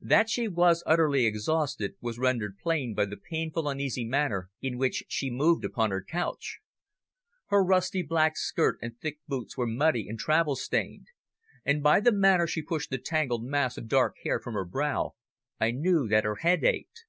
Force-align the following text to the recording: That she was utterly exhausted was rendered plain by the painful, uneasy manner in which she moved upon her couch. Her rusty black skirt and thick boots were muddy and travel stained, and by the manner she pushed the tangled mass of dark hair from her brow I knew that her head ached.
That 0.00 0.30
she 0.30 0.46
was 0.46 0.84
utterly 0.86 1.26
exhausted 1.26 1.96
was 2.00 2.20
rendered 2.20 2.56
plain 2.56 2.94
by 2.94 3.04
the 3.04 3.16
painful, 3.16 3.68
uneasy 3.68 4.04
manner 4.04 4.48
in 4.62 4.78
which 4.78 5.02
she 5.08 5.28
moved 5.28 5.64
upon 5.64 5.90
her 5.90 6.04
couch. 6.08 6.60
Her 7.48 7.64
rusty 7.64 8.02
black 8.02 8.36
skirt 8.36 8.78
and 8.80 8.96
thick 9.00 9.18
boots 9.26 9.56
were 9.56 9.66
muddy 9.66 10.08
and 10.08 10.20
travel 10.20 10.54
stained, 10.54 11.08
and 11.64 11.82
by 11.82 11.98
the 11.98 12.12
manner 12.12 12.46
she 12.46 12.62
pushed 12.62 12.90
the 12.90 12.98
tangled 12.98 13.42
mass 13.44 13.76
of 13.76 13.88
dark 13.88 14.14
hair 14.22 14.38
from 14.38 14.54
her 14.54 14.64
brow 14.64 15.16
I 15.58 15.72
knew 15.72 16.06
that 16.06 16.22
her 16.22 16.36
head 16.36 16.62
ached. 16.62 17.02